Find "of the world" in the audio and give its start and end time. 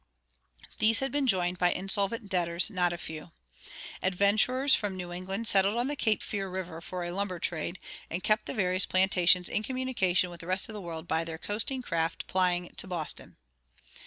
10.69-11.07